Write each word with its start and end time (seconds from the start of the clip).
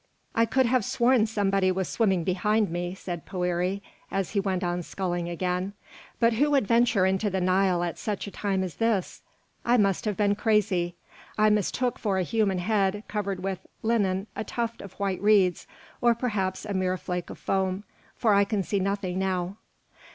"I 0.33 0.45
could 0.45 0.65
have 0.65 0.83
sworn 0.83 1.27
somebody 1.27 1.71
was 1.71 1.87
swimming 1.87 2.23
behind 2.23 2.71
me," 2.71 2.95
said 2.95 3.23
Poëri, 3.23 3.81
as 4.09 4.31
he 4.31 4.39
went 4.39 4.63
on 4.63 4.81
sculling 4.81 5.29
again; 5.29 5.73
"but 6.19 6.33
who 6.33 6.49
would 6.49 6.65
venture 6.65 7.05
into 7.05 7.29
the 7.29 7.39
Nile 7.39 7.83
at 7.83 7.99
such 7.99 8.25
a 8.25 8.31
time 8.31 8.63
as 8.63 8.77
this? 8.77 9.21
I 9.63 9.77
must 9.77 10.05
have 10.05 10.17
been 10.17 10.33
crazy. 10.33 10.95
I 11.37 11.51
mistook 11.51 11.99
for 11.99 12.17
a 12.17 12.23
human 12.23 12.57
head 12.57 13.03
covered 13.07 13.41
with 13.43 13.59
linen 13.83 14.25
a 14.35 14.43
tuft 14.43 14.81
of 14.81 14.93
white 14.93 15.21
reeds, 15.21 15.67
or 16.01 16.15
perhaps 16.15 16.65
a 16.65 16.73
mere 16.73 16.97
flake 16.97 17.29
of 17.29 17.37
foam, 17.37 17.83
for 18.15 18.33
I 18.33 18.43
can 18.43 18.63
see 18.63 18.79
nothing 18.79 19.19
now." 19.19 19.57